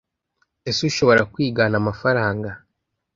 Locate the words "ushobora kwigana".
0.89-1.75